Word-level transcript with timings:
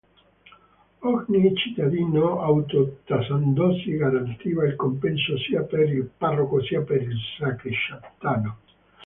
Ogni 1.09 1.53
cittadino 1.55 2.39
auto-tassandosi 2.41 3.97
garantiva 3.97 4.65
il 4.65 4.75
compenso 4.75 5.37
sia 5.37 5.61
per 5.61 5.91
il 5.91 6.05
parroco 6.17 6.59
sia 6.63 6.81
per 6.81 7.03
il 7.03 7.15
sacrestano. 7.37 8.57